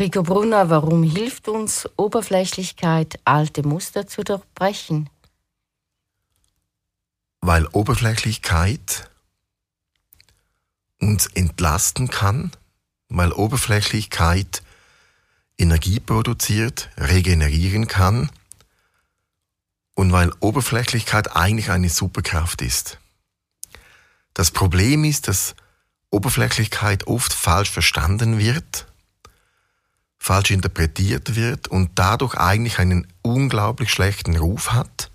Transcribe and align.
Rico 0.00 0.22
Brunner, 0.22 0.70
warum 0.70 1.02
hilft 1.02 1.46
uns 1.46 1.86
Oberflächlichkeit, 1.96 3.20
alte 3.26 3.62
Muster 3.62 4.06
zu 4.06 4.24
durchbrechen? 4.24 5.10
Weil 7.42 7.66
Oberflächlichkeit 7.66 9.10
uns 11.00 11.26
entlasten 11.26 12.08
kann, 12.08 12.50
weil 13.10 13.30
Oberflächlichkeit 13.32 14.62
Energie 15.58 16.00
produziert, 16.00 16.88
regenerieren 16.96 17.86
kann 17.86 18.30
und 19.92 20.12
weil 20.12 20.32
Oberflächlichkeit 20.40 21.36
eigentlich 21.36 21.70
eine 21.70 21.90
Superkraft 21.90 22.62
ist. 22.62 22.98
Das 24.32 24.50
Problem 24.50 25.04
ist, 25.04 25.28
dass 25.28 25.54
Oberflächlichkeit 26.10 27.06
oft 27.06 27.34
falsch 27.34 27.70
verstanden 27.70 28.38
wird, 28.38 28.86
falsch 30.20 30.50
interpretiert 30.50 31.34
wird 31.34 31.66
und 31.66 31.92
dadurch 31.96 32.34
eigentlich 32.36 32.78
einen 32.78 33.08
unglaublich 33.22 33.90
schlechten 33.90 34.36
Ruf 34.36 34.70
hat 34.70 35.10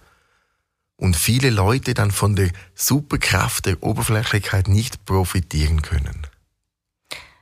und 0.97 1.15
viele 1.15 1.51
Leute 1.51 1.93
dann 1.93 2.11
von 2.11 2.35
der 2.35 2.49
Superkraft 2.73 3.67
der 3.67 3.81
Oberflächlichkeit 3.83 4.67
nicht 4.67 5.05
profitieren 5.05 5.83
können. 5.83 6.25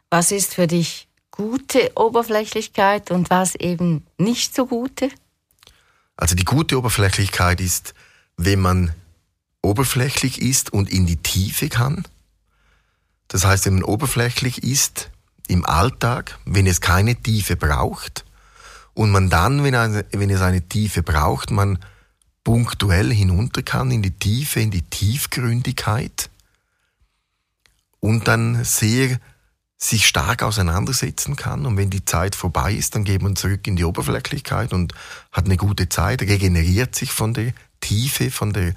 Was 0.09 0.31
ist 0.31 0.53
für 0.53 0.67
dich 0.67 1.07
gute 1.31 1.93
Oberflächlichkeit 1.95 3.09
und 3.09 3.29
was 3.29 3.55
eben 3.55 4.05
nicht 4.17 4.53
so 4.53 4.67
gute? 4.67 5.09
Also 6.17 6.35
die 6.35 6.45
gute 6.45 6.77
Oberflächlichkeit 6.77 7.61
ist, 7.61 7.93
wenn 8.35 8.59
man 8.59 8.93
oberflächlich 9.61 10.41
ist 10.41 10.73
und 10.73 10.91
in 10.91 11.05
die 11.05 11.17
Tiefe 11.17 11.69
kann. 11.69 12.03
Das 13.29 13.45
heißt, 13.45 13.65
wenn 13.65 13.75
man 13.75 13.83
oberflächlich 13.83 14.63
ist 14.63 15.09
im 15.47 15.65
Alltag, 15.65 16.37
wenn 16.45 16.67
es 16.67 16.81
keine 16.81 17.15
Tiefe 17.15 17.55
braucht 17.55 18.25
und 18.93 19.11
man 19.11 19.29
dann, 19.29 19.63
wenn, 19.63 19.75
eine, 19.75 20.05
wenn 20.11 20.29
es 20.29 20.41
eine 20.41 20.61
Tiefe 20.61 21.03
braucht, 21.03 21.51
man 21.51 21.79
punktuell 22.43 23.13
hinunter 23.13 23.63
kann 23.63 23.91
in 23.91 24.01
die 24.01 24.11
Tiefe, 24.11 24.59
in 24.59 24.71
die 24.71 24.81
Tiefgründigkeit 24.81 26.29
und 27.99 28.27
dann 28.27 28.63
sehr 28.63 29.19
sich 29.77 30.07
stark 30.07 30.43
auseinandersetzen 30.43 31.35
kann. 31.35 31.65
Und 31.65 31.77
wenn 31.77 31.89
die 31.89 32.05
Zeit 32.05 32.35
vorbei 32.35 32.73
ist, 32.73 32.95
dann 32.95 33.03
geht 33.03 33.21
man 33.21 33.35
zurück 33.35 33.67
in 33.67 33.75
die 33.75 33.83
Oberflächlichkeit 33.83 34.71
und 34.71 34.93
hat 35.31 35.45
eine 35.45 35.57
gute 35.57 35.89
Zeit, 35.89 36.21
regeneriert 36.21 36.95
sich 36.95 37.11
von 37.11 37.33
der 37.33 37.53
Tiefe, 37.81 38.31
von 38.31 38.53
der, 38.53 38.73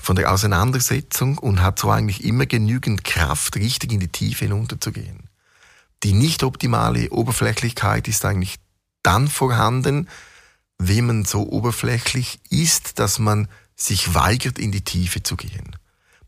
von 0.00 0.14
der 0.14 0.32
Auseinandersetzung 0.32 1.38
und 1.38 1.62
hat 1.62 1.80
so 1.80 1.90
eigentlich 1.90 2.24
immer 2.24 2.46
genügend 2.46 3.02
Kraft, 3.02 3.56
richtig 3.56 3.92
in 3.92 4.00
die 4.00 4.08
Tiefe 4.08 4.44
hinunterzugehen. 4.44 5.28
Die 6.04 6.12
nicht 6.12 6.42
optimale 6.42 7.10
Oberflächlichkeit 7.10 8.06
ist 8.08 8.24
eigentlich 8.24 8.56
dann 9.02 9.28
vorhanden, 9.28 10.08
wenn 10.78 11.06
man 11.06 11.24
so 11.24 11.48
oberflächlich 11.48 12.40
ist, 12.50 12.98
dass 12.98 13.18
man 13.18 13.48
sich 13.76 14.14
weigert, 14.14 14.58
in 14.58 14.70
die 14.70 14.84
Tiefe 14.84 15.22
zu 15.22 15.36
gehen. 15.36 15.76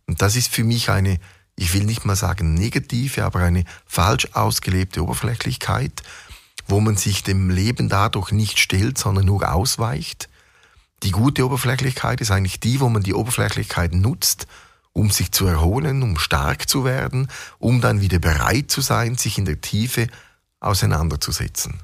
Und 0.07 0.23
das 0.23 0.37
ist 0.37 0.53
für 0.53 0.65
mich 0.65 0.91
eine 0.91 1.19
ich 1.57 1.73
will 1.73 1.85
nicht 1.85 2.05
mal 2.05 2.17
sagen 2.17 2.55
negative, 2.55 3.25
aber 3.25 3.41
eine 3.41 3.65
falsch 3.87 4.29
ausgelebte 4.33 5.03
Oberflächlichkeit, 5.03 6.03
wo 6.69 6.81
man 6.81 6.97
sich 6.97 7.23
dem 7.23 7.51
Leben 7.51 7.89
dadurch 7.89 8.31
nicht 8.31 8.59
stellt, 8.59 8.99
sondern 8.99 9.25
nur 9.25 9.51
ausweicht. 9.51 10.29
Die 11.03 11.11
gute 11.11 11.45
Oberflächlichkeit 11.45 12.21
ist 12.21 12.31
eigentlich 12.31 12.61
die, 12.61 12.81
wo 12.81 12.89
man 12.89 13.03
die 13.03 13.15
Oberflächlichkeit 13.15 13.95
nutzt, 13.95 14.47
um 14.97 15.11
sich 15.11 15.31
zu 15.31 15.47
erholen, 15.47 16.03
um 16.03 16.17
stark 16.17 16.71
zu 16.71 16.87
werden, 16.87 17.29
um 17.59 17.83
dann 17.83 18.01
wieder 18.01 18.19
bereit 18.19 18.71
zu 18.71 18.81
sein, 18.81 19.17
sich 19.17 19.37
in 19.37 19.45
der 19.45 19.61
Tiefe 19.61 20.09
auseinanderzusetzen. 20.59 21.81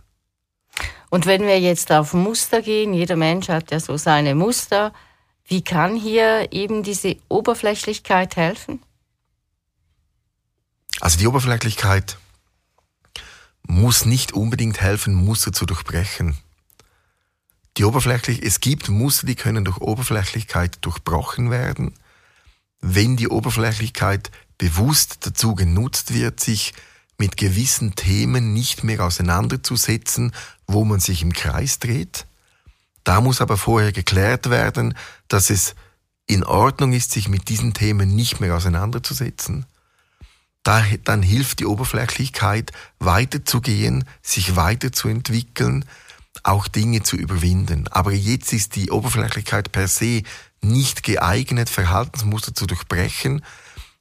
Und 1.11 1.27
wenn 1.27 1.43
wir 1.43 1.61
jetzt 1.61 1.93
auf 1.93 2.15
Muster 2.15 2.63
gehen, 2.63 2.95
jeder 2.95 3.17
Mensch 3.17 3.51
hat 3.51 3.71
ja 3.71 3.81
so 3.81 3.99
seine 3.99 4.35
Muster, 4.35 4.95
wie 5.45 5.61
kann 5.63 5.95
hier 5.95 6.53
eben 6.53 6.83
diese 6.83 7.17
Oberflächlichkeit 7.29 8.37
helfen? 8.37 8.81
Also 11.01 11.19
die 11.19 11.27
Oberflächlichkeit 11.27 12.17
muss 13.65 14.07
nicht 14.07 14.33
unbedingt 14.33 14.81
helfen, 14.81 15.13
Muster 15.13 15.53
zu 15.53 15.67
durchbrechen. 15.67 16.39
Die 17.77 17.85
Oberflächlich, 17.85 18.43
es 18.43 18.61
gibt 18.61 18.89
Muster, 18.89 19.27
die 19.27 19.35
können 19.35 19.67
durch 19.67 19.83
Oberflächlichkeit 19.83 20.79
durchbrochen 20.81 21.51
werden. 21.51 21.93
Wenn 22.83 23.17
die 23.17 23.29
Oberflächlichkeit 23.29 24.31
bewusst 24.59 25.27
dazu 25.27 25.55
genutzt 25.55 26.13
wird, 26.13 26.41
sich 26.41 26.75
mit 27.17 27.39
gewissen 27.39 27.95
Themen 27.95 28.53
nicht 28.53 28.85
mehr 28.85 29.05
auseinanderzusetzen, 29.05 30.33
wo 30.67 30.85
man 30.85 31.01
sich 31.01 31.23
im 31.23 31.33
Kreis 31.33 31.79
dreht. 31.79 32.27
Da 33.05 33.21
muss 33.21 33.41
aber 33.41 33.57
vorher 33.57 33.93
geklärt 33.93 34.51
werden, 34.51 34.95
dass 35.29 35.49
es 35.49 35.75
in 36.27 36.45
Ordnung 36.45 36.93
ist, 36.93 37.13
sich 37.13 37.29
mit 37.29 37.49
diesen 37.49 37.73
Themen 37.73 38.15
nicht 38.15 38.41
mehr 38.41 38.55
auseinanderzusetzen 38.55 39.67
da, 40.63 40.85
dann 41.05 41.23
hilft 41.23 41.61
die 41.61 41.67
Oberflächlichkeit 41.67 42.73
weiterzugehen, 42.99 44.05
sich 44.23 44.57
weiterzuentwickeln, 44.57 45.85
auch 46.45 46.69
Dinge 46.69 47.03
zu 47.03 47.17
überwinden. 47.17 47.89
Aber 47.89 48.13
jetzt 48.13 48.53
ist 48.53 48.77
die 48.77 48.91
Oberflächlichkeit 48.91 49.73
per 49.73 49.89
se 49.89 50.23
nicht 50.63 51.03
geeignet, 51.03 51.69
Verhaltensmuster 51.69 52.55
zu 52.55 52.67
durchbrechen, 52.67 53.45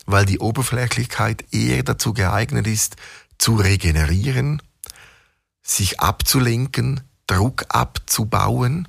weil 0.06 0.26
die 0.26 0.40
Oberflächlichkeit 0.40 1.46
eher 1.52 1.84
dazu 1.84 2.14
geeignet 2.14 2.68
ist, 2.68 2.96
zu 3.38 3.56
regenerieren, 3.56 4.62
sich 5.64 6.00
abzulenken, 6.00 7.02
Druck 7.28 7.66
abzubauen 7.70 8.88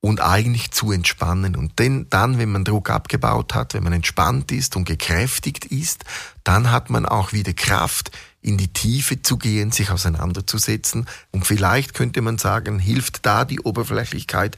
und 0.00 0.20
eigentlich 0.20 0.70
zu 0.70 0.92
entspannen. 0.92 1.56
Und 1.56 1.78
denn, 1.78 2.06
dann, 2.08 2.38
wenn 2.38 2.50
man 2.50 2.64
Druck 2.64 2.90
abgebaut 2.90 3.54
hat, 3.54 3.74
wenn 3.74 3.82
man 3.82 3.92
entspannt 3.92 4.52
ist 4.52 4.76
und 4.76 4.84
gekräftigt 4.84 5.66
ist, 5.66 6.04
dann 6.44 6.70
hat 6.70 6.88
man 6.88 7.04
auch 7.04 7.32
wieder 7.32 7.52
Kraft, 7.52 8.10
in 8.42 8.56
die 8.56 8.72
Tiefe 8.72 9.20
zu 9.20 9.36
gehen, 9.36 9.70
sich 9.70 9.90
auseinanderzusetzen. 9.90 11.06
Und 11.30 11.46
vielleicht 11.46 11.92
könnte 11.92 12.22
man 12.22 12.38
sagen, 12.38 12.78
hilft 12.78 13.26
da 13.26 13.44
die 13.44 13.60
Oberflächlichkeit 13.60 14.56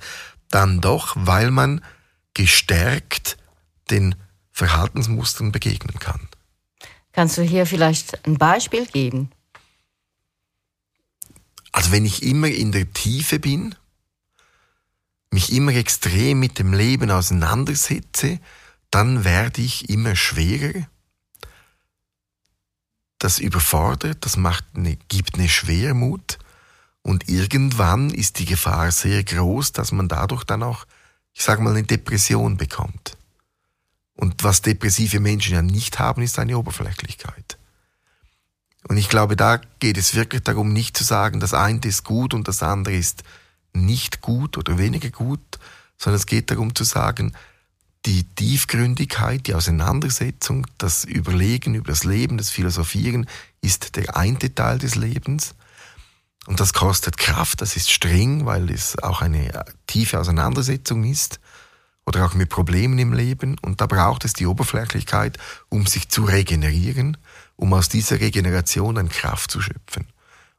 dann 0.54 0.80
doch, 0.80 1.14
weil 1.16 1.50
man 1.50 1.84
gestärkt 2.34 3.36
den 3.90 4.14
Verhaltensmustern 4.52 5.52
begegnen 5.52 5.98
kann. 5.98 6.28
Kannst 7.12 7.36
du 7.36 7.42
hier 7.42 7.66
vielleicht 7.66 8.24
ein 8.26 8.38
Beispiel 8.38 8.86
geben? 8.86 9.30
Also 11.72 11.90
wenn 11.90 12.04
ich 12.04 12.22
immer 12.22 12.48
in 12.48 12.72
der 12.72 12.92
Tiefe 12.92 13.38
bin, 13.38 13.74
mich 15.30 15.52
immer 15.52 15.74
extrem 15.74 16.38
mit 16.38 16.58
dem 16.58 16.74
Leben 16.74 17.10
auseinandersetze, 17.10 18.38
dann 18.90 19.24
werde 19.24 19.62
ich 19.62 19.88
immer 19.88 20.14
schwerer. 20.14 20.86
Das 23.19 23.38
überfordert, 23.38 24.24
das 24.26 24.36
macht 24.36 24.64
eine, 24.74 24.96
gibt 25.08 25.34
eine 25.34 25.48
Schwermut 25.48 26.38
und 27.02 27.28
irgendwann 27.28 28.10
ist 28.10 28.38
die 28.38 28.44
Gefahr 28.44 28.92
sehr 28.92 29.24
groß, 29.24 29.72
dass 29.72 29.92
man 29.92 30.08
dadurch 30.08 30.44
dann 30.44 30.62
auch, 30.62 30.86
ich 31.32 31.42
sage 31.42 31.62
mal, 31.62 31.70
eine 31.70 31.82
Depression 31.82 32.56
bekommt. 32.56 33.16
Und 34.14 34.44
was 34.44 34.62
depressive 34.62 35.18
Menschen 35.18 35.54
ja 35.54 35.62
nicht 35.62 35.98
haben, 35.98 36.22
ist 36.22 36.38
eine 36.38 36.56
Oberflächlichkeit. 36.56 37.58
Und 38.88 38.96
ich 38.96 39.08
glaube, 39.08 39.36
da 39.36 39.60
geht 39.78 39.96
es 39.96 40.14
wirklich 40.14 40.42
darum, 40.42 40.72
nicht 40.72 40.96
zu 40.96 41.04
sagen, 41.04 41.40
das 41.40 41.54
eine 41.54 41.80
ist 41.84 42.04
gut 42.04 42.34
und 42.34 42.46
das 42.48 42.62
andere 42.62 42.94
ist 42.94 43.24
nicht 43.72 44.20
gut 44.20 44.58
oder 44.58 44.78
weniger 44.78 45.10
gut, 45.10 45.40
sondern 45.96 46.19
es 46.19 46.26
geht 46.26 46.50
darum 46.50 46.74
zu 46.74 46.84
sagen, 46.84 47.32
die 48.06 48.24
Tiefgründigkeit, 48.24 49.46
die 49.46 49.54
Auseinandersetzung, 49.54 50.66
das 50.78 51.04
Überlegen 51.04 51.74
über 51.74 51.92
das 51.92 52.02
Leben, 52.02 52.36
das 52.36 52.50
Philosophieren 52.50 53.26
ist 53.60 53.94
der 53.96 54.16
eine 54.16 54.54
Teil 54.54 54.78
des 54.78 54.96
Lebens. 54.96 55.54
Und 56.47 56.59
das 56.59 56.73
kostet 56.73 57.19
Kraft, 57.19 57.61
das 57.61 57.77
ist 57.77 57.91
streng, 57.91 58.47
weil 58.47 58.71
es 58.71 58.99
auch 59.00 59.23
eine 59.23 59.65
tiefe 59.87 60.19
Auseinandersetzung 60.19 61.05
ist 61.05 61.39
oder 62.05 62.27
auch 62.27 62.35
mit 62.35 62.49
Problemen 62.49 62.99
im 62.99 63.12
Leben. 63.12 63.56
Und 63.62 63.81
da 63.81 63.87
braucht 63.87 64.25
es 64.25 64.33
die 64.33 64.47
Oberflächlichkeit, 64.47 65.39
um 65.69 65.87
sich 65.87 66.09
zu 66.09 66.25
regenerieren, 66.25 67.17
um 67.56 67.73
aus 67.73 67.89
dieser 67.89 68.19
Regeneration 68.21 68.97
dann 68.97 69.09
Kraft 69.09 69.53
zu 69.53 69.61
schöpfen. 69.61 70.09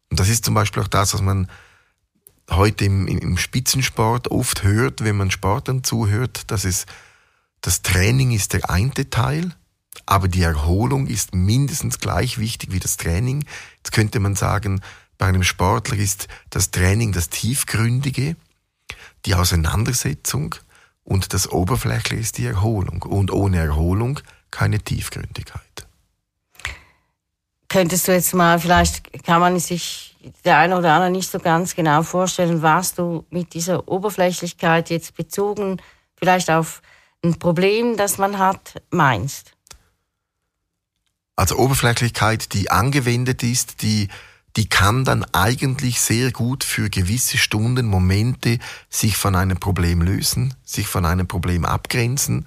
Und 0.10 0.20
das 0.20 0.30
ist 0.30 0.46
zum 0.46 0.54
Beispiel 0.54 0.84
auch 0.84 0.88
das, 0.88 1.14
was 1.14 1.22
man 1.22 1.50
heute 2.50 2.86
im, 2.86 3.08
im 3.08 3.38
Spitzensport 3.38 4.30
oft 4.30 4.64
hört, 4.64 5.04
wenn 5.04 5.18
man 5.18 5.32
Sportlern 5.32 5.84
zuhört, 5.84 6.52
dass 6.52 6.66
es 6.66 6.86
das 7.62 7.82
Training 7.82 8.32
ist 8.32 8.54
der 8.54 8.70
eine 8.70 9.10
Teil, 9.10 9.56
aber 10.06 10.28
die 10.28 10.42
Erholung 10.42 11.08
ist 11.08 11.34
mindestens 11.34 12.00
gleich 12.00 12.38
wichtig 12.38 12.72
wie 12.72 12.80
das 12.80 12.98
Training. 12.98 13.46
Jetzt 13.78 13.92
könnte 13.92 14.20
man 14.20 14.36
sagen, 14.36 14.82
bei 15.18 15.28
einem 15.28 15.44
Sportler 15.44 15.98
ist 15.98 16.28
das 16.50 16.72
Training 16.72 17.12
das 17.12 17.30
Tiefgründige, 17.30 18.36
die 19.26 19.36
Auseinandersetzung 19.36 20.56
und 21.04 21.34
das 21.34 21.52
Oberflächliche 21.52 22.22
ist 22.22 22.38
die 22.38 22.46
Erholung. 22.46 23.04
Und 23.04 23.32
ohne 23.32 23.58
Erholung 23.58 24.20
keine 24.52 24.80
Tiefgründigkeit. 24.80 25.62
könntest 27.68 28.08
du 28.08 28.12
jetzt 28.12 28.34
mal, 28.34 28.60
vielleicht 28.60 29.24
kann 29.24 29.42
man 29.42 29.60
sich 29.60 30.16
der 30.46 30.58
eine 30.58 30.78
oder 30.78 30.94
andere 30.94 31.12
nicht 31.12 31.30
so 31.30 31.40
ganz 31.40 31.76
genau 31.76 32.04
vorstellen, 32.04 32.62
was 32.62 32.94
du 32.94 33.26
mit 33.30 33.54
dieser 33.54 33.88
Oberflächlichkeit 33.88 34.90
jetzt 34.90 35.16
bezogen 35.16 35.82
vielleicht 36.16 36.50
auf 36.50 36.82
ein 37.24 37.40
Problem, 37.40 37.98
das 37.98 38.18
man 38.18 38.38
hat, 38.38 38.82
meinst? 38.92 39.52
Also 41.36 41.58
Oberflächlichkeit, 41.58 42.54
die 42.54 42.70
angewendet 42.70 43.44
ist, 43.44 43.82
die, 43.82 44.08
die 44.56 44.70
kann 44.70 45.04
dann 45.04 45.26
eigentlich 45.32 46.00
sehr 46.00 46.32
gut 46.32 46.64
für 46.64 46.90
gewisse 46.90 47.38
Stunden, 47.38 47.88
Momente 47.88 48.60
sich 48.90 49.18
von 49.18 49.36
einem 49.36 49.60
Problem 49.60 50.02
lösen, 50.02 50.54
sich 50.64 50.88
von 50.88 51.06
einem 51.06 51.28
Problem 51.28 51.66
abgrenzen 51.66 52.46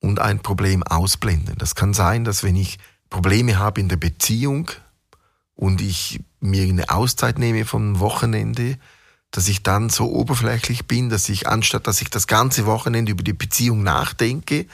und 0.00 0.18
ein 0.18 0.40
Problem 0.40 0.82
ausblenden. 0.82 1.56
Das 1.58 1.74
kann 1.74 1.94
sein, 1.94 2.24
dass 2.24 2.42
wenn 2.42 2.56
ich 2.56 2.78
Probleme 3.10 3.58
habe 3.58 3.80
in 3.80 3.88
der 3.88 3.96
Beziehung 3.96 4.70
und 5.54 5.80
ich 5.80 6.20
mir 6.40 6.64
eine 6.64 6.90
Auszeit 6.90 7.38
nehme 7.38 7.64
vom 7.64 8.00
Wochenende, 8.00 8.78
dass 9.30 9.46
ich 9.46 9.62
dann 9.62 9.90
so 9.90 10.10
oberflächlich 10.10 10.86
bin, 10.86 11.10
dass 11.10 11.28
ich 11.28 11.46
anstatt 11.46 11.86
dass 11.86 12.00
ich 12.00 12.10
das 12.10 12.26
ganze 12.26 12.66
Wochenende 12.66 13.12
über 13.12 13.22
die 13.22 13.32
Beziehung 13.32 13.82
nachdenke, 13.82 14.66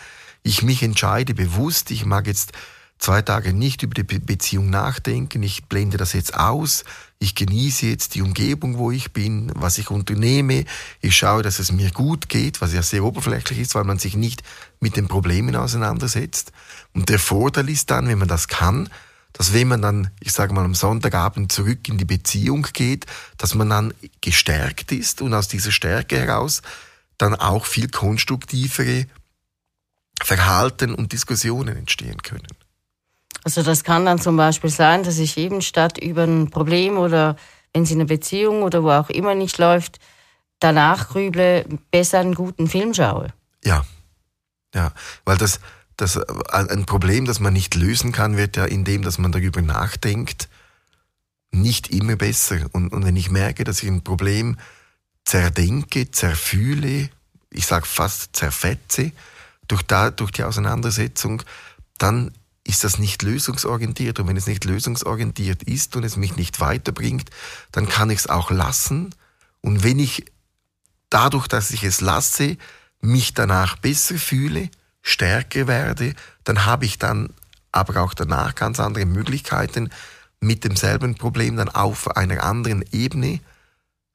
ich 0.43 0.63
mich 0.63 0.83
entscheide 0.83 1.35
bewusst, 1.35 1.91
ich 1.91 2.07
mag 2.07 2.27
jetzt 2.27 2.53
zwei 2.99 3.23
Tage 3.23 3.53
nicht 3.53 3.83
über 3.83 3.95
die 3.95 4.19
Beziehung 4.19 4.71
nachdenken, 4.71 5.43
ich 5.43 5.65
blende 5.65 5.97
das 5.97 6.13
jetzt 6.13 6.35
aus, 6.35 6.85
ich 7.19 7.35
genieße 7.35 7.87
jetzt 7.87 8.15
die 8.15 8.23
Umgebung, 8.23 8.79
wo 8.79 8.91
ich 8.91 9.13
bin, 9.13 9.51
was 9.55 9.79
ich 9.79 9.91
unternehme, 9.91 10.65
ich 11.01 11.17
schaue, 11.17 11.43
dass 11.43 11.59
es 11.59 11.73
mir 11.73 11.91
gut 11.91 12.29
geht, 12.29 12.61
was 12.61 12.73
ja 12.73 12.83
sehr 12.83 13.05
oberflächlich 13.05 13.59
ist, 13.59 13.75
weil 13.75 13.85
man 13.85 13.99
sich 13.99 14.17
nicht 14.17 14.43
mit 14.81 14.97
den 14.97 15.09
Problemen 15.09 15.57
auseinandersetzt. 15.57 16.53
Und 16.95 17.09
der 17.09 17.19
Vorteil 17.19 17.69
ist 17.69 17.91
dann, 17.91 18.09
wenn 18.09 18.19
man 18.19 18.29
das 18.29 18.49
kann, 18.49 18.89
dass 19.33 19.53
wenn 19.53 19.69
man 19.69 19.83
dann, 19.83 20.11
ich 20.21 20.33
sage 20.33 20.55
mal, 20.55 20.65
am 20.65 20.75
Sonntagabend 20.75 21.53
zurück 21.53 21.89
in 21.89 21.99
die 21.99 22.07
Beziehung 22.07 22.67
geht, 22.73 23.05
dass 23.37 23.55
man 23.55 23.69
dann 23.69 23.95
gestärkt 24.23 24.93
ist 24.93 25.21
und 25.21 25.35
aus 25.35 25.49
dieser 25.49 25.73
Stärke 25.73 26.19
heraus 26.19 26.63
dann 27.19 27.35
auch 27.35 27.67
viel 27.67 27.89
konstruktivere 27.89 29.07
Verhalten 30.23 30.95
und 30.95 31.13
Diskussionen 31.13 31.77
entstehen 31.77 32.23
können. 32.23 32.47
Also 33.45 33.63
das 33.63 33.85
kann 33.85 34.07
dann 34.07 34.21
zum 34.21 34.37
Beispiel 34.37 34.71
sein, 34.71 35.03
dass 35.03 35.19
ich 35.19 35.37
eben 35.37 35.63
statt 35.63 35.99
über 35.99 36.25
ein 36.25 36.51
Problem 36.51 36.99
oder 36.99 37.37
wenn 37.73 37.83
es 37.83 37.91
in 37.91 37.99
einer 37.99 38.09
Beziehung 38.09 38.63
oder 38.63 38.83
wo 38.83 38.91
auch 38.91 39.11
immer 39.11 39.35
nicht 39.35 39.59
läuft, 39.59 39.99
danach 40.61 41.11
grüble, 41.11 41.67
besser 41.91 42.21
einen 42.21 42.35
guten 42.35 42.69
Film 42.69 42.95
schaue. 42.95 43.29
Ja, 43.65 43.85
ja, 44.75 44.93
weil 45.25 45.37
das, 45.37 45.61
das, 45.97 46.17
äh, 46.17 46.25
ein 46.51 46.87
Problem, 46.87 47.25
das 47.25 47.41
man 47.41 47.53
nicht 47.53 47.75
lösen 47.75 48.13
kann, 48.13 48.37
wird 48.37 48.57
ja 48.57 48.65
indem, 48.65 49.03
dass 49.03 49.19
man 49.19 49.33
darüber 49.33 49.63
nachdenkt, 49.63 50.49
nicht 51.51 51.91
immer 51.91 52.17
besser. 52.17 52.67
Und, 52.73 52.93
und 52.93 53.05
wenn 53.05 53.17
ich 53.17 53.31
merke, 53.31 53.65
dass 53.65 53.83
ich 53.83 53.89
ein 53.89 54.05
Problem 54.05 54.59
zerdenke, 55.25 56.11
zerfühle, 56.11 57.11
ich 57.51 57.67
sage 57.67 57.87
fast 57.87 58.37
zerfetze, 58.37 59.13
durch, 59.69 59.83
da, 59.83 60.11
durch 60.11 60.31
die 60.31 60.45
Auseinandersetzung, 60.45 61.43
dann 61.99 62.33
ist 62.67 62.85
das 62.85 62.99
nicht 62.99 63.23
lösungsorientiert. 63.23 64.19
Und 64.19 64.29
wenn 64.29 64.37
es 64.37 64.47
nicht 64.47 64.65
lösungsorientiert 64.65 65.63
ist 65.63 65.97
und 65.97 66.05
es 66.05 66.17
mich 66.17 66.37
nicht 66.37 66.61
weiterbringt, 66.61 67.31
dann 67.73 67.89
kann 67.89 68.11
ich 68.11 68.21
es 68.21 68.29
auch 68.29 68.51
lassen. 68.51 69.15
Und 69.61 69.85
wenn 69.85 69.99
ich 69.99 70.27
dadurch, 71.11 71.47
dass 71.47 71.71
ich 71.71 71.85
es 71.85 72.01
lasse, 72.01 72.57
mich 73.01 73.35
danach 73.35 73.77
besser 73.77 74.17
fühle, 74.17 74.71
stärker 75.03 75.67
werde, 75.67 76.15
dann 76.45 76.67
habe 76.67 76.85
ich 76.85 76.99
dann 76.99 77.33
aber 77.73 78.03
auch 78.03 78.15
danach 78.15 78.55
ganz 78.55 78.81
andere 78.81 79.07
Möglichkeiten, 79.07 79.91
mit 80.41 80.65
demselben 80.65 81.15
Problem 81.15 81.57
dann 81.57 81.69
auf 81.69 82.17
einer 82.17 82.43
anderen 82.43 82.85
Ebene 82.93 83.41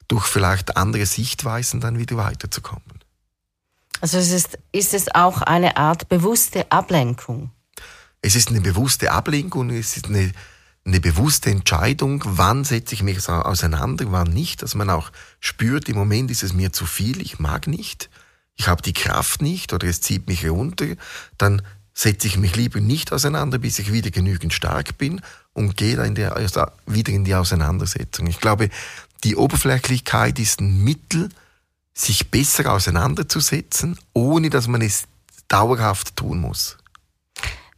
durch 0.08 0.26
vielleicht 0.26 0.76
andere 0.76 1.06
Sichtweisen 1.06 1.80
dann 1.80 1.98
wieder 1.98 2.16
weiterzukommen. 2.16 2.82
Also 4.00 4.18
es 4.18 4.30
ist, 4.30 4.58
ist 4.72 4.94
es 4.94 5.14
auch 5.14 5.42
eine 5.42 5.76
Art 5.76 6.08
bewusste 6.08 6.70
Ablenkung? 6.70 7.50
Es 8.22 8.34
ist 8.34 8.48
eine 8.48 8.60
bewusste 8.60 9.12
Ablenkung, 9.12 9.70
es 9.70 9.96
ist 9.96 10.06
eine, 10.06 10.32
eine 10.84 11.00
bewusste 11.00 11.50
Entscheidung, 11.50 12.22
wann 12.24 12.64
setze 12.64 12.94
ich 12.94 13.02
mich 13.02 13.28
auseinander, 13.28 14.06
wann 14.08 14.32
nicht, 14.32 14.62
dass 14.62 14.74
man 14.74 14.88
auch 14.88 15.10
spürt, 15.40 15.88
im 15.88 15.96
Moment 15.96 16.30
ist 16.30 16.42
es 16.42 16.54
mir 16.54 16.72
zu 16.72 16.86
viel, 16.86 17.20
ich 17.20 17.38
mag 17.38 17.66
nicht 17.66 18.08
ich 18.56 18.68
habe 18.68 18.82
die 18.82 18.92
Kraft 18.92 19.42
nicht 19.42 19.72
oder 19.72 19.86
es 19.88 20.00
zieht 20.00 20.28
mich 20.28 20.48
runter, 20.48 20.86
dann 21.38 21.62
setze 21.94 22.26
ich 22.26 22.38
mich 22.38 22.56
lieber 22.56 22.80
nicht 22.80 23.12
auseinander, 23.12 23.58
bis 23.58 23.78
ich 23.78 23.92
wieder 23.92 24.10
genügend 24.10 24.52
stark 24.52 24.96
bin 24.98 25.20
und 25.52 25.76
gehe 25.76 25.96
dann 25.96 26.16
in 26.16 26.24
also 26.24 26.66
wieder 26.86 27.12
in 27.12 27.24
die 27.24 27.34
Auseinandersetzung. 27.34 28.26
Ich 28.26 28.40
glaube, 28.40 28.70
die 29.24 29.36
Oberflächlichkeit 29.36 30.38
ist 30.38 30.60
ein 30.60 30.82
Mittel, 30.82 31.28
sich 31.94 32.30
besser 32.30 32.72
auseinanderzusetzen, 32.72 33.98
ohne 34.14 34.48
dass 34.48 34.68
man 34.68 34.80
es 34.80 35.04
dauerhaft 35.48 36.16
tun 36.16 36.40
muss. 36.40 36.78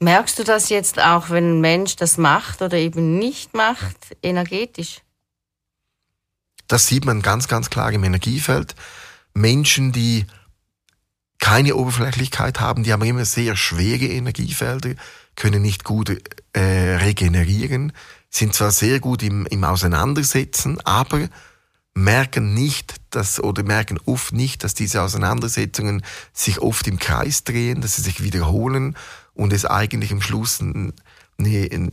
Merkst 0.04 0.38
du 0.38 0.44
das 0.44 0.68
jetzt 0.68 1.00
auch, 1.00 1.30
wenn 1.30 1.56
ein 1.56 1.60
Mensch 1.62 1.96
das 1.96 2.18
macht 2.18 2.60
oder 2.60 2.76
eben 2.76 3.18
nicht 3.18 3.54
macht, 3.54 3.96
energetisch? 4.22 5.00
Das 6.68 6.86
sieht 6.86 7.06
man 7.06 7.22
ganz, 7.22 7.48
ganz 7.48 7.70
klar 7.70 7.90
im 7.90 8.04
Energiefeld. 8.04 8.74
Menschen, 9.32 9.92
die 9.92 10.26
keine 11.38 11.74
Oberflächlichkeit 11.76 12.60
haben, 12.60 12.82
die 12.82 12.92
haben 12.92 13.02
immer 13.02 13.24
sehr 13.24 13.56
schwere 13.56 14.04
Energiefelder, 14.04 14.94
können 15.36 15.62
nicht 15.62 15.84
gut 15.84 16.10
äh, 16.52 16.60
regenerieren, 16.60 17.92
sind 18.28 18.52
zwar 18.52 18.72
sehr 18.72 19.00
gut 19.00 19.22
im, 19.22 19.46
im 19.46 19.64
Auseinandersetzen, 19.64 20.82
aber 20.82 21.30
merken 21.94 22.55
nicht, 22.55 22.96
dass, 23.11 23.41
oder 23.41 23.62
merken 23.62 23.99
oft 24.05 24.32
nicht, 24.32 24.64
dass 24.64 24.75
diese 24.75 25.02
Auseinandersetzungen 25.02 26.05
sich 26.32 26.61
oft 26.61 26.87
im 26.88 26.99
Kreis 26.99 27.44
drehen, 27.44 27.81
dass 27.81 27.96
sie 27.96 28.02
sich 28.02 28.23
wiederholen 28.23 28.96
und 29.32 29.52
es 29.52 29.64
eigentlich 29.64 30.12
am 30.12 30.20
Schluss 30.20 30.61
eine, 30.61 31.93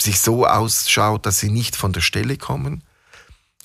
sich 0.00 0.20
so 0.20 0.46
ausschaut, 0.46 1.24
dass 1.24 1.40
sie 1.40 1.50
nicht 1.50 1.74
von 1.74 1.92
der 1.92 2.02
Stelle 2.02 2.36
kommen. 2.36 2.84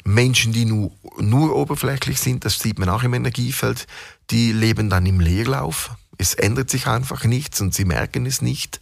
Menschen, 0.04 0.54
die 0.54 0.66
nur, 0.66 0.92
nur 1.20 1.56
oberflächlich 1.56 2.20
sind, 2.20 2.46
das 2.46 2.58
sieht 2.58 2.80
man 2.80 2.90
auch 2.90 3.04
im 3.04 3.14
Energiefeld, 3.14 3.86
die 4.32 4.52
leben 4.52 4.90
dann 4.90 5.06
im 5.06 5.20
Leerlauf. 5.20 5.92
Es 6.18 6.34
ändert 6.34 6.70
sich 6.70 6.88
einfach 6.88 7.26
nichts 7.26 7.62
und 7.62 7.74
sie 7.74 7.86
merken 7.86 8.26
es 8.26 8.42
nicht. 8.42 8.80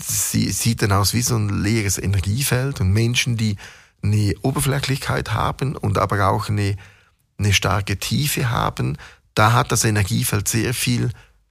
Sie 0.00 0.50
sieht 0.50 0.82
dann 0.82 0.92
aus 0.92 1.12
wie 1.12 1.22
so 1.22 1.36
ein 1.36 1.62
leeres 1.62 1.98
Energiefeld 1.98 2.80
und 2.80 2.92
Menschen, 2.92 3.36
die 3.36 3.56
eine 4.02 4.34
Oberflächlichkeit 4.42 5.32
haben 5.32 5.76
und 5.76 5.98
aber 5.98 6.28
auch 6.28 6.48
eine, 6.48 6.76
eine 7.38 7.52
starke 7.52 7.98
Tiefe 7.98 8.50
haben, 8.50 8.96
da 9.34 9.52
hat 9.52 9.72
das 9.72 9.84
Energiefeld 9.84 10.48
sehr 10.48 10.74
viel 10.74 11.10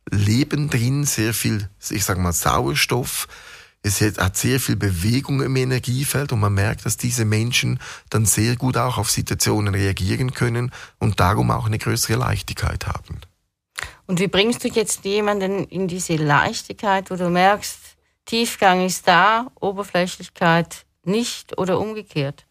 Leben 0.10 0.70
drin, 0.70 1.06
sehr 1.06 1.34
viel, 1.34 1.70
ich 1.89 2.04
sag 2.04 2.18
mal, 2.18 2.34
Sauerstoff, 2.34 3.27
es 3.84 4.01
hat 4.01 4.36
sehr 4.36 4.60
viel 4.60 4.75
Bewegung 4.75 5.42
im 5.42 5.56
Energiefeld 5.56 6.34
und 6.34 6.39
man 6.39 6.54
merkt, 6.54 6.86
dass 6.86 6.98
diese 6.98 7.25
Menschen 7.25 7.80
dann 8.10 8.25
sehr 8.25 8.56
gut 8.56 8.75
auch 8.75 8.98
auf 8.98 9.10
Situationen 9.10 9.74
reagieren 9.74 10.34
können 10.34 10.72
und 11.00 11.20
darum 11.20 11.51
auch 11.51 11.68
eine 11.68 11.77
größere 11.77 12.18
Leichtigkeit 12.18 12.88
haben. 12.88 13.22
Und 14.08 14.20
wie 14.20 14.27
bringst 14.27 14.63
du 14.63 14.70
jetzt 14.70 15.06
jemanden 15.06 15.66
in 15.66 15.88
diese 15.88 16.16
Leichtigkeit, 16.16 17.12
wo 17.12 17.16
du 17.16 17.30
merkst, 17.30 17.77
Tiefgang 18.25 18.86
ist 18.86 19.08
da, 19.08 19.48
Oberflächlichkeit 19.60 20.86
nicht 21.08 21.58
oder 21.58 21.80
umgekehrt? 21.80 22.46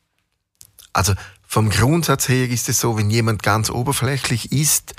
Also 0.92 1.14
vom 1.46 1.70
Grundsatz 1.70 2.28
her 2.28 2.48
ist 2.48 2.68
es 2.68 2.80
so, 2.80 2.96
wenn 2.96 3.10
jemand 3.10 3.42
ganz 3.42 3.70
oberflächlich 3.70 4.50
ist, 4.52 4.94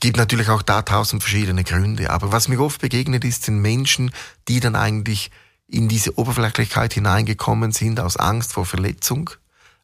gibt 0.00 0.16
natürlich 0.16 0.48
auch 0.48 0.62
da 0.62 0.82
tausend 0.82 1.22
verschiedene 1.22 1.64
Gründe. 1.64 2.10
Aber 2.10 2.32
was 2.32 2.48
mir 2.48 2.60
oft 2.60 2.80
begegnet 2.80 3.24
ist, 3.24 3.44
sind 3.44 3.60
Menschen, 3.60 4.12
die 4.46 4.60
dann 4.60 4.76
eigentlich 4.76 5.30
in 5.66 5.88
diese 5.88 6.18
Oberflächlichkeit 6.18 6.94
hineingekommen 6.94 7.72
sind 7.72 8.00
aus 8.00 8.16
Angst 8.16 8.52
vor 8.52 8.64
Verletzung, 8.64 9.30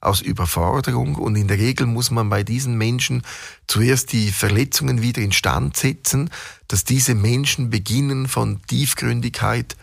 aus 0.00 0.21
Überforderung. 0.21 1.16
Und 1.16 1.37
in 1.37 1.49
der 1.49 1.59
Regel 1.59 1.87
muss 1.87 2.11
man 2.11 2.28
bei 2.30 2.42
diesen 2.42 2.78
Menschen 2.78 3.23
zuerst 3.66 4.12
die 4.12 4.30
Verletzungen 4.30 5.02
wieder 5.02 5.21
instand 5.21 5.76
setzen, 5.76 6.30
dass 6.68 6.85
diese 6.85 7.14
Menschen 7.14 7.71
beginnen 7.71 8.28
von 8.28 8.62
Tiefgründigkeit 8.66 9.76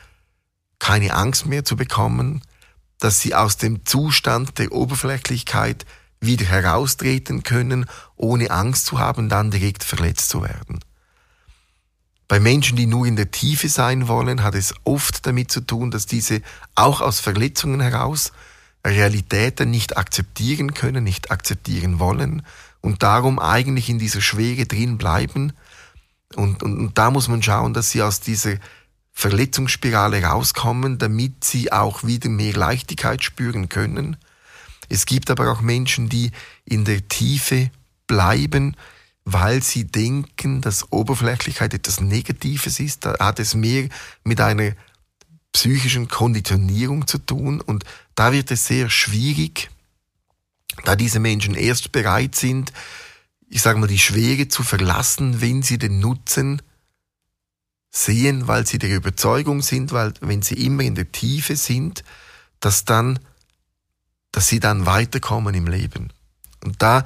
keine 0.82 1.14
Angst 1.14 1.46
mehr 1.46 1.64
zu 1.64 1.78
bekommen, 1.78 2.42
dass 2.98 3.22
sie 3.22 3.36
aus 3.36 3.56
dem 3.56 3.86
Zustand 3.86 4.58
der 4.58 4.72
Oberflächlichkeit 4.72 5.86
wieder 6.20 6.46
heraustreten 6.46 7.44
können, 7.44 7.86
ohne 8.16 8.50
Angst 8.50 8.88
zu 8.88 9.00
haben, 9.00 9.30
dann 9.30 9.52
direkt 9.52 9.84
verletzt 9.84 10.30
zu 10.30 10.42
werden. 10.42 10.80
Bei 12.28 12.40
Menschen, 12.40 12.78
die 12.78 12.88
nur 12.88 13.06
in 13.06 13.16
der 13.16 13.30
Tiefe 13.30 13.70
sein 13.70 14.08
wollen, 14.08 14.42
hat 14.42 14.56
es 14.56 14.74
oft 14.84 15.26
damit 15.28 15.52
zu 15.52 15.62
tun, 15.62 15.92
dass 15.92 16.08
diese 16.08 16.42
auch 16.74 17.02
aus 17.02 17.20
Verletzungen 17.20 17.80
heraus 17.80 18.32
Realitäten 18.86 19.70
nicht 19.70 19.98
akzeptieren 19.98 20.74
können, 20.74 21.04
nicht 21.04 21.30
akzeptieren 21.30 22.00
wollen 22.00 22.42
und 22.82 23.04
darum 23.04 23.38
eigentlich 23.38 23.88
in 23.90 24.00
dieser 24.00 24.22
Schwere 24.22 24.66
drin 24.66 24.98
bleiben. 24.98 25.54
Und, 26.36 26.64
und, 26.64 26.80
und 26.80 26.98
da 26.98 27.12
muss 27.12 27.28
man 27.28 27.44
schauen, 27.44 27.76
dass 27.76 27.92
sie 27.92 28.02
aus 28.02 28.22
dieser 28.22 28.56
Verletzungsspirale 29.14 30.24
rauskommen, 30.24 30.98
damit 30.98 31.44
sie 31.44 31.72
auch 31.72 32.04
wieder 32.04 32.30
mehr 32.30 32.54
Leichtigkeit 32.54 33.24
spüren 33.24 33.70
können. 33.70 34.18
Es 34.90 35.06
gibt 35.06 35.30
aber 35.30 35.52
auch 35.52 35.62
Menschen, 35.62 36.10
die 36.10 36.32
in 36.66 36.86
der 36.86 37.08
Tiefe 37.08 37.72
bleiben, 38.08 38.76
weil 39.26 39.62
sie 39.62 39.86
denken, 39.86 40.62
dass 40.62 40.92
Oberflächlichkeit 40.92 41.74
etwas 41.74 42.02
Negatives 42.02 42.80
ist. 42.80 43.06
Da 43.06 43.18
hat 43.20 43.40
es 43.40 43.54
mehr 43.54 43.88
mit 44.24 44.42
einer 44.42 44.74
psychischen 45.54 46.08
Konditionierung 46.08 47.08
zu 47.08 47.18
tun 47.18 47.62
und 47.62 47.84
da 48.16 48.32
wird 48.32 48.52
es 48.52 48.66
sehr 48.66 48.90
schwierig, 48.90 49.70
da 50.86 50.96
diese 50.96 51.20
Menschen 51.20 51.56
erst 51.56 51.92
bereit 51.92 52.36
sind, 52.36 52.72
ich 53.50 53.62
sage 53.62 53.80
mal, 53.80 53.88
die 53.88 54.00
Schwere 54.00 54.48
zu 54.48 54.64
verlassen, 54.64 55.42
wenn 55.42 55.62
sie 55.62 55.78
den 55.78 56.00
Nutzen 56.00 56.62
sehen, 57.92 58.48
weil 58.48 58.66
sie 58.66 58.80
der 58.80 58.96
Überzeugung 58.96 59.62
sind, 59.62 59.92
weil 59.92 60.14
wenn 60.22 60.42
sie 60.42 60.66
immer 60.66 60.84
in 60.84 60.96
der 60.96 61.12
Tiefe 61.12 61.58
sind, 61.58 62.04
dass 62.62 62.86
dann, 62.86 63.20
dass 64.32 64.48
sie 64.48 64.62
dann 64.62 64.86
weiterkommen 64.86 65.54
im 65.54 65.68
Leben. 65.68 66.12
Und 66.64 66.82
da 66.82 67.04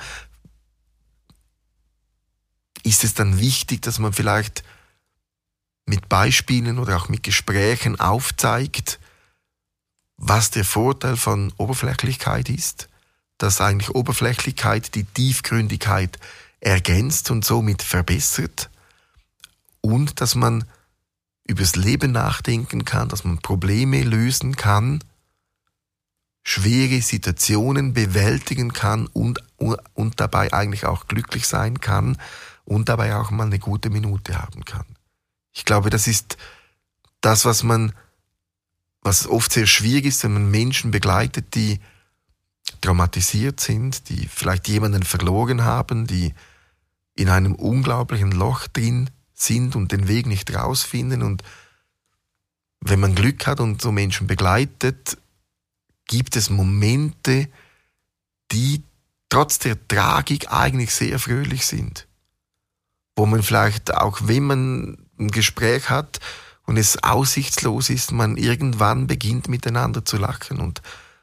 ist 2.83 3.03
es 3.03 3.15
dann 3.15 3.39
wichtig, 3.39 3.81
dass 3.81 3.97
man 3.97 4.13
vielleicht 4.13 4.63
mit 5.87 6.07
Beispielen 6.07 6.77
oder 6.77 6.97
auch 6.97 7.09
mit 7.09 7.23
Gesprächen 7.23 7.99
aufzeigt, 7.99 8.99
was 10.17 10.51
der 10.51 10.65
Vorteil 10.65 11.17
von 11.17 11.51
Oberflächlichkeit 11.57 12.49
ist, 12.49 12.89
dass 13.37 13.59
eigentlich 13.59 13.89
Oberflächlichkeit 13.89 14.93
die 14.95 15.03
Tiefgründigkeit 15.03 16.19
ergänzt 16.59 17.31
und 17.31 17.43
somit 17.43 17.81
verbessert 17.81 18.69
und 19.81 20.21
dass 20.21 20.35
man 20.35 20.65
übers 21.47 21.75
Leben 21.75 22.11
nachdenken 22.11 22.85
kann, 22.85 23.09
dass 23.09 23.23
man 23.23 23.39
Probleme 23.39 24.03
lösen 24.03 24.55
kann, 24.55 25.03
schwere 26.43 27.01
Situationen 27.01 27.93
bewältigen 27.93 28.73
kann 28.73 29.07
und, 29.07 29.39
und 29.57 30.19
dabei 30.19 30.53
eigentlich 30.53 30.85
auch 30.85 31.07
glücklich 31.07 31.47
sein 31.47 31.79
kann 31.79 32.17
und 32.65 32.89
dabei 32.89 33.15
auch 33.15 33.31
mal 33.31 33.45
eine 33.45 33.59
gute 33.59 33.89
Minute 33.89 34.39
haben 34.39 34.65
kann. 34.65 34.85
Ich 35.53 35.65
glaube, 35.65 35.89
das 35.89 36.07
ist 36.07 36.37
das, 37.21 37.45
was 37.45 37.63
man, 37.63 37.93
was 39.01 39.27
oft 39.27 39.51
sehr 39.51 39.67
schwierig 39.67 40.05
ist, 40.05 40.23
wenn 40.23 40.33
man 40.33 40.51
Menschen 40.51 40.91
begleitet, 40.91 41.55
die 41.55 41.79
traumatisiert 42.81 43.59
sind, 43.59 44.09
die 44.09 44.27
vielleicht 44.27 44.67
jemanden 44.67 45.03
verloren 45.03 45.63
haben, 45.63 46.07
die 46.07 46.33
in 47.15 47.29
einem 47.29 47.55
unglaublichen 47.55 48.31
Loch 48.31 48.67
drin 48.67 49.09
sind 49.35 49.75
und 49.75 49.91
den 49.91 50.07
Weg 50.07 50.25
nicht 50.25 50.55
rausfinden. 50.55 51.21
Und 51.21 51.43
wenn 52.79 52.99
man 52.99 53.13
Glück 53.13 53.45
hat 53.45 53.59
und 53.59 53.81
so 53.81 53.91
Menschen 53.91 54.25
begleitet, 54.25 55.17
gibt 56.07 56.35
es 56.35 56.49
Momente, 56.49 57.49
die 58.51 58.83
trotz 59.29 59.59
der 59.59 59.87
Tragik 59.87 60.51
eigentlich 60.51 60.93
sehr 60.93 61.19
fröhlich 61.19 61.65
sind. 61.65 62.07
Wo 63.15 63.25
man 63.25 63.43
vielleicht, 63.43 63.93
auch 63.93 64.19
wenn 64.23 64.43
man 64.43 64.97
ein 65.19 65.29
Gespräch 65.29 65.89
hat 65.89 66.19
und 66.65 66.77
es 66.77 67.03
aussichtslos 67.03 67.89
ist, 67.89 68.11
man 68.11 68.37
irgendwann 68.37 69.07
beginnt 69.07 69.47
miteinander 69.47 70.05
zu 70.05 70.17
lachen. 70.17 70.59
Und 70.59 70.81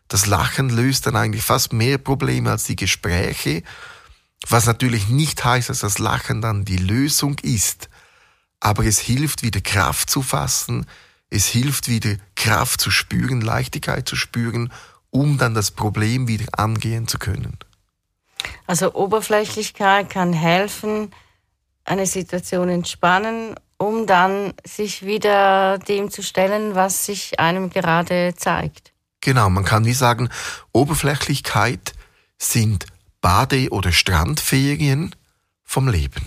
das 0.09 0.27
Lachen 0.27 0.69
löst 0.69 1.07
dann 1.07 1.17
eigentlich 1.17 1.45
fast 1.45 1.73
mehr 1.73 1.99
Probleme 1.99 2.51
als 2.51 2.65
die 2.65 2.77
Gespräche, 2.77 3.63
was 4.49 4.67
natürlich 4.67 5.09
nicht 5.09 5.45
heißt, 5.45 5.69
dass 5.69 5.81
das 5.81 5.99
Lachen 5.99 6.43
dann 6.43 6.65
die 6.65 6.77
Lösung 6.77 7.39
ist 7.43 7.89
aber 8.63 8.85
es 8.85 9.01
hilft 9.01 9.43
wieder 9.43 9.61
Kraft 9.61 10.09
zu 10.09 10.23
fassen, 10.23 10.87
es 11.31 11.47
hilft 11.47 11.89
wieder 11.89 12.15
Kraft 12.37 12.81
zu 12.81 12.93
spüren, 12.93 13.41
Leichtigkeit 13.41 14.09
zu 14.09 14.15
spüren, 14.15 14.73
um 15.11 15.37
dann 15.37 15.53
das 15.53 15.73
Problem 15.73 16.29
wieder 16.29 16.47
angehen 16.53 17.09
zu 17.09 17.19
können. 17.19 17.59
Also 18.69 18.95
Oberflächlichkeit 18.95 20.11
kann 20.11 20.33
helfen, 20.33 21.13
eine 21.85 22.07
Situation 22.07 22.69
entspannen, 22.69 23.57
um 23.79 24.07
dann 24.07 24.55
sich 24.65 25.05
wieder 25.05 25.79
dem 25.79 26.13
zu 26.13 26.23
stellen, 26.23 26.77
was 26.77 27.05
sich 27.05 27.41
einem 27.41 27.69
gerade 27.69 28.35
zeigt. 28.37 28.93
Genau, 29.21 29.51
man 29.51 29.65
kann 29.65 29.85
wie 29.85 29.93
sagen, 29.93 30.29
Oberflächlichkeit 30.73 31.95
sind 32.39 32.87
Bade- 33.21 33.71
oder 33.71 33.91
Strandferien 33.91 35.17
vom 35.65 35.89
Leben. 35.89 36.27